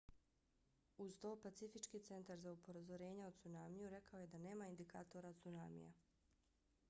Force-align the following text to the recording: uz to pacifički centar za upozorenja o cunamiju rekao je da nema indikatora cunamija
uz 1.03 1.17
to 1.23 1.33
pacifički 1.41 1.99
centar 2.07 2.39
za 2.45 2.51
upozorenja 2.57 3.27
o 3.27 3.31
cunamiju 3.41 3.89
rekao 3.89 4.19
je 4.19 4.27
da 4.27 4.37
nema 4.45 4.67
indikatora 4.67 5.33
cunamija 5.43 5.93